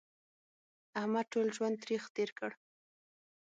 احمد 0.99 1.25
ټول 1.33 1.47
ژوند 1.55 1.75
تریخ 1.83 2.03
تېر 2.15 2.29
کړ 2.37 2.51